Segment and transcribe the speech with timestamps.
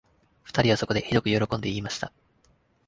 [0.41, 2.11] 二人はそこで、ひどくよろこんで言いました